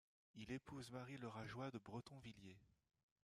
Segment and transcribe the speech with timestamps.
[0.33, 2.57] Il épouse Marie Le Rageois de Bretonvilliers.